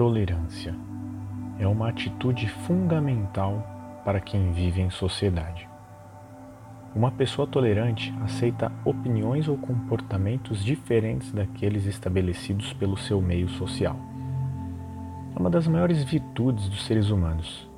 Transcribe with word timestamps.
Tolerância 0.00 0.74
é 1.58 1.66
uma 1.66 1.90
atitude 1.90 2.48
fundamental 2.48 4.00
para 4.02 4.18
quem 4.18 4.50
vive 4.50 4.80
em 4.80 4.88
sociedade. 4.88 5.68
Uma 6.94 7.10
pessoa 7.10 7.46
tolerante 7.46 8.10
aceita 8.22 8.72
opiniões 8.82 9.46
ou 9.46 9.58
comportamentos 9.58 10.64
diferentes 10.64 11.30
daqueles 11.32 11.84
estabelecidos 11.84 12.72
pelo 12.72 12.96
seu 12.96 13.20
meio 13.20 13.46
social. 13.50 13.94
É 15.36 15.38
uma 15.38 15.50
das 15.50 15.68
maiores 15.68 16.02
virtudes 16.02 16.66
dos 16.70 16.86
seres 16.86 17.10
humanos 17.10 17.68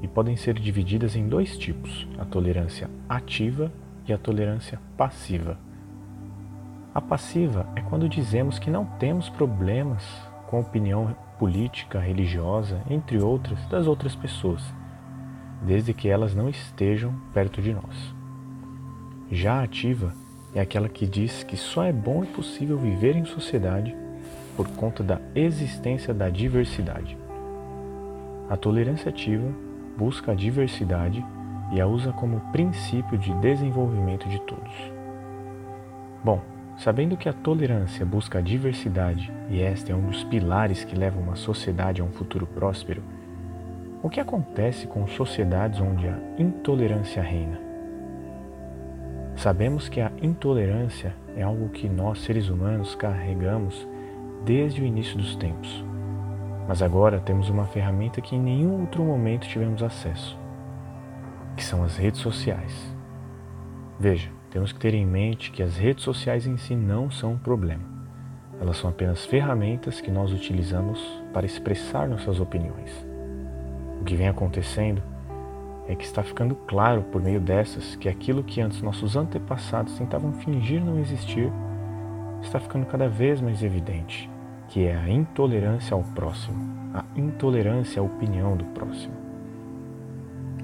e 0.00 0.06
podem 0.06 0.36
ser 0.36 0.54
divididas 0.54 1.16
em 1.16 1.26
dois 1.26 1.58
tipos: 1.58 2.06
a 2.16 2.24
tolerância 2.24 2.88
ativa 3.08 3.72
e 4.06 4.12
a 4.12 4.18
tolerância 4.18 4.78
passiva. 4.96 5.58
A 6.94 7.00
passiva 7.00 7.66
é 7.74 7.80
quando 7.80 8.08
dizemos 8.08 8.60
que 8.60 8.70
não 8.70 8.84
temos 9.00 9.28
problemas 9.28 10.30
com 10.46 10.58
a 10.58 10.60
opinião 10.60 11.16
política, 11.42 11.98
religiosa, 11.98 12.80
entre 12.88 13.18
outras, 13.20 13.58
das 13.66 13.88
outras 13.88 14.14
pessoas, 14.14 14.62
desde 15.60 15.92
que 15.92 16.08
elas 16.08 16.36
não 16.36 16.48
estejam 16.48 17.12
perto 17.34 17.60
de 17.60 17.74
nós. 17.74 18.14
Já 19.28 19.54
a 19.54 19.62
ativa 19.64 20.14
é 20.54 20.60
aquela 20.60 20.88
que 20.88 21.04
diz 21.04 21.42
que 21.42 21.56
só 21.56 21.82
é 21.82 21.92
bom 21.92 22.22
e 22.22 22.28
possível 22.28 22.78
viver 22.78 23.16
em 23.16 23.24
sociedade 23.24 23.92
por 24.56 24.68
conta 24.68 25.02
da 25.02 25.20
existência 25.34 26.14
da 26.14 26.30
diversidade. 26.30 27.18
A 28.48 28.56
tolerância 28.56 29.08
ativa 29.08 29.52
busca 29.98 30.30
a 30.30 30.36
diversidade 30.36 31.26
e 31.72 31.80
a 31.80 31.88
usa 31.88 32.12
como 32.12 32.38
princípio 32.52 33.18
de 33.18 33.34
desenvolvimento 33.40 34.28
de 34.28 34.40
todos. 34.42 34.92
Bom, 36.22 36.40
Sabendo 36.76 37.16
que 37.16 37.28
a 37.28 37.32
tolerância 37.32 38.04
busca 38.04 38.38
a 38.38 38.42
diversidade 38.42 39.32
e 39.48 39.60
este 39.60 39.92
é 39.92 39.94
um 39.94 40.06
dos 40.06 40.24
pilares 40.24 40.84
que 40.84 40.96
levam 40.96 41.22
uma 41.22 41.36
sociedade 41.36 42.00
a 42.00 42.04
um 42.04 42.10
futuro 42.10 42.46
próspero, 42.46 43.02
o 44.02 44.08
que 44.08 44.18
acontece 44.18 44.86
com 44.86 45.06
sociedades 45.06 45.80
onde 45.80 46.08
a 46.08 46.18
intolerância 46.36 47.22
reina? 47.22 47.60
Sabemos 49.36 49.88
que 49.88 50.00
a 50.00 50.10
intolerância 50.20 51.14
é 51.36 51.42
algo 51.42 51.68
que 51.68 51.88
nós, 51.88 52.20
seres 52.20 52.48
humanos, 52.48 52.94
carregamos 52.94 53.86
desde 54.44 54.82
o 54.82 54.84
início 54.84 55.16
dos 55.16 55.36
tempos. 55.36 55.84
Mas 56.66 56.82
agora 56.82 57.20
temos 57.20 57.48
uma 57.48 57.66
ferramenta 57.66 58.20
que 58.20 58.34
em 58.34 58.40
nenhum 58.40 58.80
outro 58.80 59.04
momento 59.04 59.46
tivemos 59.46 59.82
acesso, 59.82 60.38
que 61.56 61.64
são 61.64 61.84
as 61.84 61.96
redes 61.96 62.20
sociais. 62.20 62.74
Veja, 63.98 64.30
temos 64.52 64.70
que 64.70 64.78
ter 64.78 64.92
em 64.92 65.06
mente 65.06 65.50
que 65.50 65.62
as 65.62 65.78
redes 65.78 66.04
sociais 66.04 66.46
em 66.46 66.58
si 66.58 66.76
não 66.76 67.10
são 67.10 67.32
um 67.32 67.38
problema. 67.38 67.82
Elas 68.60 68.76
são 68.76 68.90
apenas 68.90 69.24
ferramentas 69.24 69.98
que 69.98 70.10
nós 70.10 70.30
utilizamos 70.30 71.00
para 71.32 71.46
expressar 71.46 72.06
nossas 72.06 72.38
opiniões. 72.38 72.90
O 73.98 74.04
que 74.04 74.14
vem 74.14 74.28
acontecendo 74.28 75.02
é 75.88 75.94
que 75.94 76.04
está 76.04 76.22
ficando 76.22 76.54
claro 76.54 77.02
por 77.10 77.22
meio 77.22 77.40
dessas 77.40 77.96
que 77.96 78.10
aquilo 78.10 78.44
que 78.44 78.60
antes 78.60 78.82
nossos 78.82 79.16
antepassados 79.16 79.96
tentavam 79.96 80.34
fingir 80.34 80.84
não 80.84 80.98
existir 80.98 81.50
está 82.42 82.60
ficando 82.60 82.84
cada 82.84 83.08
vez 83.08 83.40
mais 83.40 83.62
evidente, 83.62 84.30
que 84.68 84.84
é 84.84 84.94
a 84.94 85.08
intolerância 85.08 85.94
ao 85.94 86.02
próximo, 86.02 86.62
a 86.92 87.04
intolerância 87.16 88.02
à 88.02 88.04
opinião 88.04 88.54
do 88.54 88.64
próximo. 88.66 89.14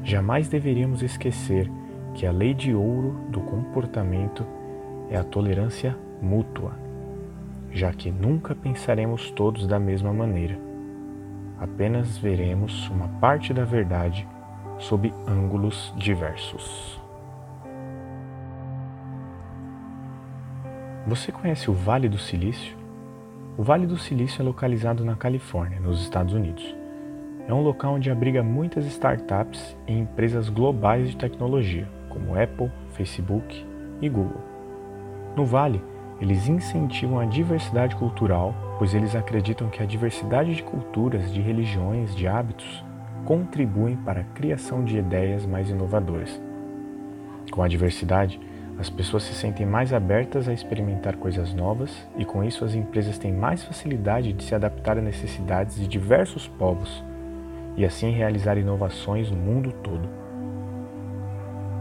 Jamais 0.04 0.46
deveríamos 0.46 1.02
esquecer 1.02 1.70
que 2.14 2.26
a 2.26 2.32
lei 2.32 2.54
de 2.54 2.74
ouro 2.74 3.20
do 3.28 3.40
comportamento 3.40 4.44
é 5.10 5.16
a 5.16 5.24
tolerância 5.24 5.96
mútua, 6.20 6.72
já 7.70 7.92
que 7.92 8.10
nunca 8.10 8.54
pensaremos 8.54 9.30
todos 9.30 9.66
da 9.66 9.78
mesma 9.78 10.12
maneira. 10.12 10.58
Apenas 11.58 12.16
veremos 12.18 12.88
uma 12.88 13.08
parte 13.20 13.52
da 13.52 13.64
verdade 13.64 14.26
sob 14.78 15.12
ângulos 15.26 15.92
diversos. 15.96 17.00
Você 21.06 21.32
conhece 21.32 21.70
o 21.70 21.74
Vale 21.74 22.08
do 22.08 22.18
Silício? 22.18 22.76
O 23.56 23.62
Vale 23.62 23.86
do 23.86 23.96
Silício 23.96 24.42
é 24.42 24.44
localizado 24.44 25.04
na 25.04 25.16
Califórnia, 25.16 25.80
nos 25.80 26.02
Estados 26.02 26.34
Unidos. 26.34 26.76
É 27.48 27.54
um 27.54 27.62
local 27.62 27.94
onde 27.94 28.10
abriga 28.10 28.42
muitas 28.42 28.84
startups 28.84 29.76
e 29.86 29.92
empresas 29.92 30.48
globais 30.50 31.10
de 31.10 31.16
tecnologia 31.16 31.97
como 32.18 32.40
Apple, 32.40 32.70
Facebook 32.94 33.64
e 34.00 34.08
Google. 34.08 34.40
No 35.36 35.44
Vale, 35.46 35.82
eles 36.20 36.48
incentivam 36.48 37.20
a 37.20 37.24
diversidade 37.24 37.94
cultural, 37.94 38.54
pois 38.78 38.92
eles 38.92 39.14
acreditam 39.14 39.68
que 39.68 39.82
a 39.82 39.86
diversidade 39.86 40.54
de 40.54 40.62
culturas, 40.62 41.32
de 41.32 41.40
religiões, 41.40 42.14
de 42.14 42.26
hábitos 42.26 42.84
contribuem 43.24 43.96
para 43.96 44.20
a 44.20 44.24
criação 44.24 44.84
de 44.84 44.98
ideias 44.98 45.46
mais 45.46 45.70
inovadoras. 45.70 46.40
Com 47.52 47.62
a 47.62 47.68
diversidade, 47.68 48.40
as 48.78 48.88
pessoas 48.88 49.24
se 49.24 49.34
sentem 49.34 49.66
mais 49.66 49.92
abertas 49.92 50.48
a 50.48 50.52
experimentar 50.52 51.16
coisas 51.16 51.52
novas 51.52 52.06
e, 52.16 52.24
com 52.24 52.44
isso, 52.44 52.64
as 52.64 52.74
empresas 52.74 53.18
têm 53.18 53.32
mais 53.32 53.62
facilidade 53.64 54.32
de 54.32 54.44
se 54.44 54.54
adaptar 54.54 54.98
às 54.98 55.04
necessidades 55.04 55.76
de 55.76 55.86
diversos 55.86 56.46
povos 56.46 57.02
e, 57.76 57.84
assim, 57.84 58.10
realizar 58.10 58.56
inovações 58.56 59.30
no 59.30 59.36
mundo 59.36 59.72
todo. 59.82 60.27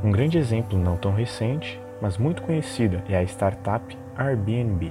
Um 0.07 0.11
grande 0.11 0.37
exemplo 0.37 0.79
não 0.79 0.95
tão 0.95 1.11
recente, 1.11 1.77
mas 2.01 2.17
muito 2.17 2.41
conhecida, 2.41 3.03
é 3.09 3.17
a 3.17 3.23
startup 3.23 3.97
Airbnb. 4.15 4.89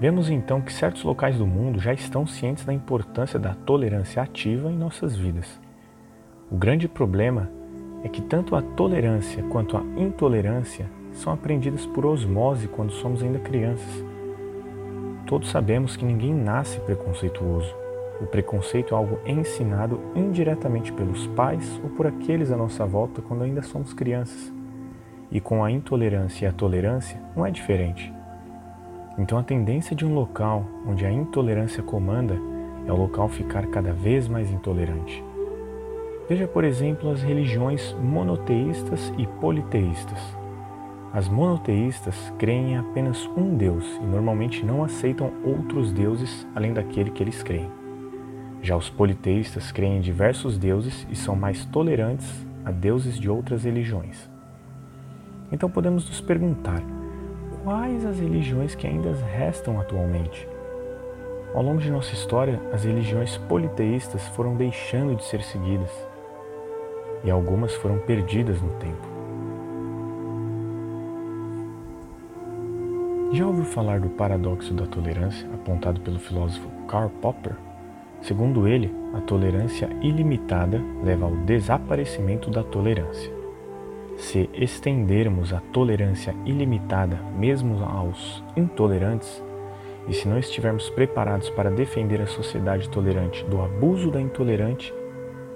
Vemos 0.00 0.30
então 0.30 0.62
que 0.62 0.72
certos 0.72 1.04
locais 1.04 1.36
do 1.36 1.46
mundo 1.46 1.78
já 1.78 1.92
estão 1.92 2.26
cientes 2.26 2.64
da 2.64 2.72
importância 2.72 3.38
da 3.38 3.54
tolerância 3.54 4.22
ativa 4.22 4.72
em 4.72 4.78
nossas 4.78 5.14
vidas. 5.14 5.60
O 6.50 6.56
grande 6.56 6.88
problema 6.88 7.50
é 8.02 8.08
que 8.08 8.22
tanto 8.22 8.56
a 8.56 8.62
tolerância 8.62 9.42
quanto 9.50 9.76
a 9.76 9.82
intolerância 9.94 10.86
são 11.12 11.34
aprendidas 11.34 11.84
por 11.84 12.06
osmose 12.06 12.66
quando 12.66 12.92
somos 12.92 13.22
ainda 13.22 13.38
crianças. 13.40 14.02
Todos 15.26 15.50
sabemos 15.50 15.98
que 15.98 16.04
ninguém 16.06 16.32
nasce 16.32 16.80
preconceituoso. 16.80 17.83
O 18.24 18.26
preconceito 18.26 18.94
é 18.94 18.96
algo 18.96 19.20
ensinado 19.26 20.00
indiretamente 20.14 20.90
pelos 20.90 21.26
pais 21.26 21.78
ou 21.84 21.90
por 21.90 22.06
aqueles 22.06 22.50
à 22.50 22.56
nossa 22.56 22.86
volta 22.86 23.20
quando 23.20 23.44
ainda 23.44 23.60
somos 23.60 23.92
crianças. 23.92 24.50
E 25.30 25.42
com 25.42 25.62
a 25.62 25.70
intolerância 25.70 26.46
e 26.46 26.48
a 26.48 26.52
tolerância 26.52 27.20
não 27.36 27.44
é 27.44 27.50
diferente. 27.50 28.10
Então 29.18 29.36
a 29.36 29.42
tendência 29.42 29.94
de 29.94 30.06
um 30.06 30.14
local 30.14 30.64
onde 30.86 31.04
a 31.04 31.12
intolerância 31.12 31.82
comanda 31.82 32.34
é 32.86 32.90
o 32.90 32.96
local 32.96 33.28
ficar 33.28 33.66
cada 33.66 33.92
vez 33.92 34.26
mais 34.26 34.50
intolerante. 34.50 35.22
Veja, 36.26 36.48
por 36.48 36.64
exemplo, 36.64 37.10
as 37.10 37.22
religiões 37.22 37.94
monoteístas 38.02 39.12
e 39.18 39.26
politeístas. 39.26 40.18
As 41.12 41.28
monoteístas 41.28 42.32
creem 42.38 42.72
em 42.72 42.78
apenas 42.78 43.28
um 43.36 43.54
Deus 43.54 43.84
e 44.02 44.06
normalmente 44.06 44.64
não 44.64 44.82
aceitam 44.82 45.30
outros 45.44 45.92
deuses 45.92 46.46
além 46.54 46.72
daquele 46.72 47.10
que 47.10 47.22
eles 47.22 47.42
creem. 47.42 47.83
Já 48.64 48.74
os 48.78 48.88
politeístas 48.88 49.70
creem 49.70 49.98
em 49.98 50.00
diversos 50.00 50.56
deuses 50.56 51.06
e 51.10 51.14
são 51.14 51.36
mais 51.36 51.66
tolerantes 51.66 52.26
a 52.64 52.70
deuses 52.70 53.18
de 53.20 53.28
outras 53.28 53.64
religiões. 53.64 54.26
Então 55.52 55.68
podemos 55.68 56.08
nos 56.08 56.22
perguntar: 56.22 56.82
quais 57.62 58.06
as 58.06 58.18
religiões 58.18 58.74
que 58.74 58.86
ainda 58.86 59.12
restam 59.12 59.78
atualmente? 59.78 60.48
Ao 61.54 61.62
longo 61.62 61.78
de 61.78 61.90
nossa 61.90 62.14
história, 62.14 62.58
as 62.72 62.84
religiões 62.84 63.36
politeístas 63.36 64.26
foram 64.28 64.56
deixando 64.56 65.14
de 65.14 65.24
ser 65.24 65.42
seguidas 65.42 65.90
e 67.22 67.30
algumas 67.30 67.74
foram 67.74 67.98
perdidas 67.98 68.62
no 68.62 68.70
tempo. 68.78 69.14
Já 73.30 73.46
ouviu 73.46 73.64
falar 73.66 74.00
do 74.00 74.08
paradoxo 74.08 74.72
da 74.72 74.86
tolerância 74.86 75.46
apontado 75.52 76.00
pelo 76.00 76.18
filósofo 76.18 76.66
Karl 76.88 77.10
Popper? 77.20 77.63
Segundo 78.24 78.66
ele, 78.66 78.90
a 79.12 79.20
tolerância 79.20 79.86
ilimitada 80.00 80.80
leva 81.02 81.26
ao 81.26 81.36
desaparecimento 81.44 82.48
da 82.50 82.62
tolerância. 82.62 83.30
se 84.16 84.48
estendermos 84.54 85.52
a 85.52 85.60
tolerância 85.72 86.34
ilimitada 86.46 87.18
mesmo 87.36 87.84
aos 87.84 88.42
intolerantes, 88.56 89.42
e 90.08 90.14
se 90.14 90.28
não 90.28 90.38
estivermos 90.38 90.88
preparados 90.88 91.50
para 91.50 91.70
defender 91.70 92.20
a 92.20 92.26
sociedade 92.26 92.88
tolerante 92.88 93.44
do 93.44 93.60
abuso 93.60 94.10
da 94.12 94.20
intolerante, 94.20 94.94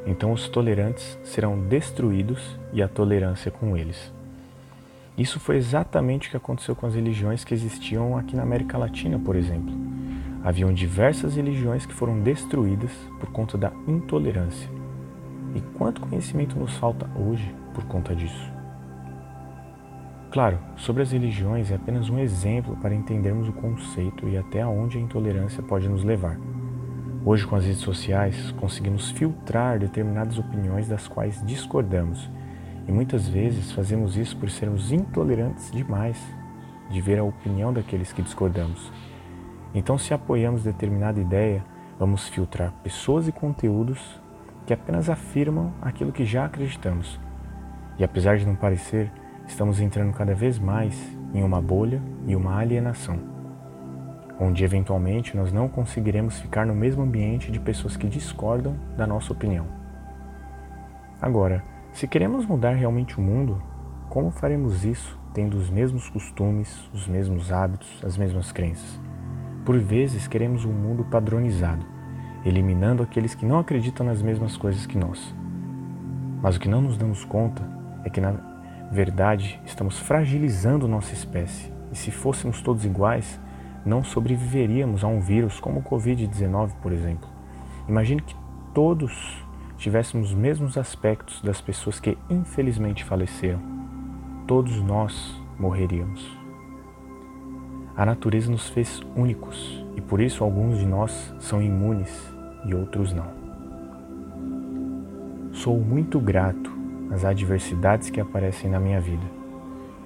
então 0.05 0.33
os 0.33 0.49
tolerantes 0.49 1.19
serão 1.23 1.59
destruídos 1.59 2.59
e 2.73 2.83
a 2.83 2.89
tolerância 2.89 3.51
com 3.51 3.77
eles. 3.77 4.13
Isso 5.17 5.39
foi 5.39 5.57
exatamente 5.57 6.29
o 6.29 6.31
que 6.33 6.37
aconteceu 6.37 6.75
com 6.75 6.87
as 6.87 6.95
religiões 6.95 7.45
que 7.45 7.55
existiam 7.55 8.19
aqui 8.19 8.35
na 8.35 8.43
América 8.43 8.77
Latina, 8.77 9.19
por 9.19 9.37
exemplo. 9.37 9.73
Haviam 10.49 10.73
diversas 10.73 11.37
religiões 11.37 11.85
que 11.85 11.93
foram 11.93 12.21
destruídas 12.21 12.91
por 13.21 13.31
conta 13.31 13.59
da 13.59 13.71
intolerância. 13.87 14.67
E 15.55 15.61
quanto 15.77 16.01
conhecimento 16.01 16.59
nos 16.59 16.73
falta 16.79 17.07
hoje 17.15 17.55
por 17.75 17.85
conta 17.85 18.17
disso? 18.17 18.51
Claro, 20.31 20.59
sobre 20.75 21.03
as 21.03 21.13
religiões 21.13 21.71
é 21.71 21.75
apenas 21.75 22.09
um 22.09 22.19
exemplo 22.19 22.75
para 22.77 22.95
entendermos 22.95 23.47
o 23.47 23.53
conceito 23.53 24.27
e 24.27 24.39
até 24.39 24.65
onde 24.65 24.97
a 24.97 25.01
intolerância 25.03 25.63
pode 25.63 25.87
nos 25.87 26.03
levar. 26.03 26.41
Hoje, 27.27 27.47
com 27.47 27.55
as 27.55 27.67
redes 27.67 27.83
sociais, 27.83 28.51
conseguimos 28.53 29.11
filtrar 29.11 29.79
determinadas 29.79 30.39
opiniões 30.39 30.89
das 30.89 31.07
quais 31.07 31.45
discordamos 31.45 32.27
e 32.89 32.91
muitas 32.91 33.29
vezes 33.29 33.71
fazemos 33.73 34.17
isso 34.17 34.35
por 34.39 34.49
sermos 34.49 34.93
intolerantes 34.93 35.71
demais 35.71 36.19
de 36.91 37.03
ver 37.03 37.19
a 37.19 37.23
opinião 37.23 37.71
daqueles 37.71 38.15
que 38.15 38.23
discordamos. 38.23 38.91
Então, 39.75 39.99
se 39.99 40.15
apoiamos 40.15 40.63
determinada 40.63 41.21
ideia, 41.21 41.65
vamos 41.99 42.29
filtrar 42.29 42.73
pessoas 42.83 43.29
e 43.29 43.33
conteúdos 43.33 44.21
que 44.67 44.73
apenas 44.73 45.09
afirmam 45.09 45.73
aquilo 45.81 46.13
que 46.13 46.25
já 46.25 46.45
acreditamos. 46.45 47.19
E 47.99 48.05
apesar 48.05 48.39
de 48.39 48.47
não 48.47 48.55
parecer, 48.55 49.11
estamos 49.47 49.81
entrando 49.81 50.13
cada 50.13 50.35
vez 50.35 50.59
mais 50.59 50.95
em 51.35 51.43
uma 51.43 51.61
bolha 51.61 52.03
e 52.27 52.37
uma 52.37 52.57
alienação, 52.57 53.19
onde 54.39 54.65
eventualmente 54.65 55.37
nós 55.37 55.53
não 55.53 55.69
conseguiremos 55.69 56.39
ficar 56.39 56.67
no 56.67 56.75
mesmo 56.75 57.03
ambiente 57.03 57.51
de 57.51 57.59
pessoas 57.59 57.97
que 57.97 58.07
discordam 58.07 58.77
da 58.97 59.07
nossa 59.07 59.33
opinião. 59.33 59.67
Agora, 61.21 61.65
se 61.93 62.07
queremos 62.07 62.47
mudar 62.47 62.75
realmente 62.75 63.19
o 63.19 63.23
mundo, 63.23 63.61
como 64.09 64.31
faremos 64.31 64.85
isso 64.85 65.19
tendo 65.35 65.57
os 65.57 65.69
mesmos 65.69 66.09
costumes, 66.09 66.89
os 66.93 67.09
mesmos 67.09 67.51
hábitos, 67.51 68.03
as 68.05 68.17
mesmas 68.17 68.53
crenças? 68.53 69.08
Por 69.69 69.79
vezes 69.79 70.27
queremos 70.27 70.65
um 70.65 70.73
mundo 70.73 71.05
padronizado, 71.05 71.85
eliminando 72.43 73.03
aqueles 73.03 73.35
que 73.35 73.45
não 73.45 73.59
acreditam 73.59 74.07
nas 74.07 74.23
mesmas 74.23 74.57
coisas 74.57 74.87
que 74.87 74.97
nós. 74.97 75.35
Mas 76.41 76.57
o 76.57 76.59
que 76.59 76.71
não 76.71 76.81
nos 76.81 76.97
damos 76.97 77.23
conta 77.23 77.63
é 78.03 78.09
que, 78.09 78.19
na 78.19 78.33
verdade, 78.91 79.61
estamos 79.67 79.99
fragilizando 79.99 80.89
nossa 80.89 81.13
espécie. 81.13 81.71
E 81.93 81.97
se 81.99 82.11
fôssemos 82.11 82.63
todos 82.63 82.87
iguais, 82.87 83.39
não 83.85 84.03
sobreviveríamos 84.03 85.05
a 85.05 85.07
um 85.07 85.21
vírus 85.21 85.61
como 85.61 85.81
o 85.81 85.83
Covid-19, 85.83 86.71
por 86.81 86.91
exemplo. 86.91 87.29
Imagine 87.87 88.23
que 88.23 88.35
todos 88.73 89.45
tivéssemos 89.77 90.31
os 90.31 90.35
mesmos 90.35 90.79
aspectos 90.79 91.43
das 91.43 91.61
pessoas 91.61 92.01
que 92.01 92.17
infelizmente 92.31 93.05
faleceram. 93.05 93.61
Todos 94.47 94.81
nós 94.81 95.39
morreríamos. 95.59 96.38
A 97.99 98.07
natureza 98.07 98.49
nos 98.49 98.69
fez 98.69 99.03
únicos 99.17 99.85
e 99.97 100.01
por 100.01 100.21
isso 100.21 100.45
alguns 100.45 100.79
de 100.79 100.87
nós 100.87 101.35
são 101.41 101.61
imunes 101.61 102.33
e 102.65 102.73
outros 102.73 103.13
não. 103.13 103.27
Sou 105.51 105.81
muito 105.81 106.21
grato 106.21 106.71
as 107.11 107.25
adversidades 107.25 108.09
que 108.09 108.21
aparecem 108.21 108.71
na 108.71 108.79
minha 108.79 109.01
vida, 109.01 109.27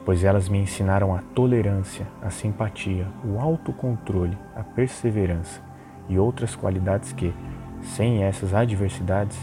pois 0.06 0.24
elas 0.24 0.48
me 0.48 0.56
ensinaram 0.56 1.14
a 1.14 1.18
tolerância, 1.34 2.06
a 2.22 2.30
simpatia, 2.30 3.06
o 3.22 3.38
autocontrole, 3.38 4.38
a 4.56 4.62
perseverança 4.62 5.60
e 6.08 6.18
outras 6.18 6.56
qualidades 6.56 7.12
que, 7.12 7.34
sem 7.82 8.24
essas 8.24 8.54
adversidades, 8.54 9.38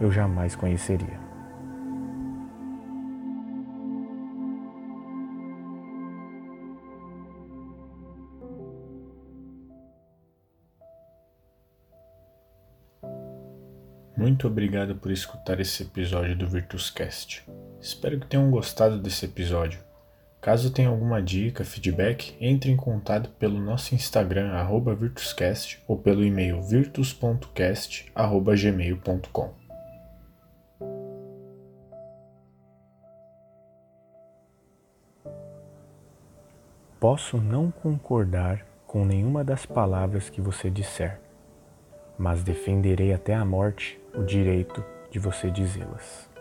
eu 0.00 0.12
jamais 0.12 0.54
conheceria. 0.54 1.21
Muito 14.22 14.46
obrigado 14.46 14.94
por 14.94 15.10
escutar 15.10 15.58
esse 15.58 15.82
episódio 15.82 16.36
do 16.36 16.46
Virtuscast. 16.46 17.42
Espero 17.80 18.20
que 18.20 18.28
tenham 18.28 18.48
gostado 18.52 18.96
desse 18.96 19.24
episódio. 19.24 19.80
Caso 20.40 20.70
tenha 20.70 20.88
alguma 20.88 21.20
dica, 21.20 21.64
feedback, 21.64 22.36
entre 22.40 22.70
em 22.70 22.76
contato 22.76 23.30
pelo 23.30 23.58
nosso 23.58 23.96
Instagram 23.96 24.52
@virtuscast 24.96 25.82
ou 25.88 25.98
pelo 25.98 26.22
e-mail 26.22 26.62
virtus.cast@gmail.com. 26.62 29.54
Posso 37.00 37.38
não 37.38 37.72
concordar 37.72 38.64
com 38.86 39.04
nenhuma 39.04 39.42
das 39.42 39.66
palavras 39.66 40.30
que 40.30 40.40
você 40.40 40.70
disser, 40.70 41.20
mas 42.16 42.44
defenderei 42.44 43.12
até 43.12 43.34
a 43.34 43.44
morte 43.44 44.00
o 44.14 44.22
direito 44.22 44.84
de 45.10 45.18
você 45.18 45.50
dizê-las. 45.50 46.31